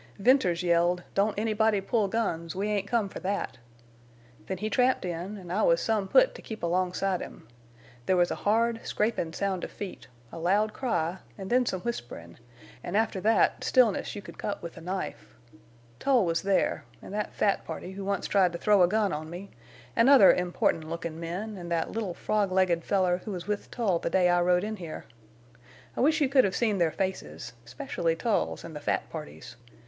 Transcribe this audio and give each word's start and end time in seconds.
"Venters 0.17 0.63
yelled: 0.63 1.03
'Don't 1.13 1.37
anybody 1.37 1.79
pull 1.79 2.07
guns! 2.07 2.55
We 2.55 2.67
ain't 2.69 2.87
come 2.87 3.07
for 3.07 3.19
that!' 3.19 3.59
Then 4.47 4.57
he 4.57 4.67
tramped 4.67 5.05
in, 5.05 5.37
an' 5.37 5.51
I 5.51 5.61
was 5.61 5.79
some 5.79 6.07
put 6.07 6.33
to 6.33 6.41
keep 6.41 6.63
alongside 6.63 7.21
him. 7.21 7.47
There 8.07 8.17
was 8.17 8.31
a 8.31 8.41
hard, 8.41 8.81
scrapin' 8.83 9.31
sound 9.31 9.63
of 9.63 9.69
feet, 9.69 10.07
a 10.31 10.39
loud 10.39 10.73
cry, 10.73 11.19
an' 11.37 11.49
then 11.49 11.67
some 11.67 11.81
whisperin', 11.81 12.39
an' 12.83 12.95
after 12.95 13.21
that 13.21 13.63
stillness 13.63 14.15
you 14.15 14.23
could 14.23 14.39
cut 14.39 14.63
with 14.63 14.75
a 14.75 14.81
knife. 14.81 15.35
Tull 15.99 16.25
was 16.25 16.41
there, 16.41 16.83
an' 16.99 17.11
that 17.11 17.35
fat 17.35 17.63
party 17.63 17.91
who 17.91 18.03
once 18.03 18.25
tried 18.25 18.53
to 18.53 18.57
throw 18.57 18.81
a 18.81 18.87
gun 18.87 19.13
on 19.13 19.29
me, 19.29 19.51
an' 19.95 20.09
other 20.09 20.33
important 20.33 20.85
lookin' 20.89 21.19
men, 21.19 21.59
en' 21.59 21.69
that 21.69 21.91
little 21.91 22.15
frog 22.15 22.51
legged 22.51 22.83
feller 22.83 23.17
who 23.25 23.31
was 23.31 23.45
with 23.47 23.69
Tull 23.69 23.99
the 23.99 24.09
day 24.09 24.29
I 24.29 24.41
rode 24.41 24.63
in 24.63 24.77
here. 24.77 25.05
I 25.95 26.01
wish 26.01 26.21
you 26.21 26.27
could 26.27 26.43
have 26.43 26.55
seen 26.55 26.79
their 26.79 26.89
faces, 26.89 27.53
'specially 27.65 28.15
Tull's 28.15 28.65
an' 28.65 28.73
the 28.73 28.79
fat 28.79 29.07
party's. 29.11 29.55